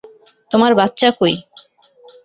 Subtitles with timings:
[0.51, 1.35] তোমার বাচ্চা কই?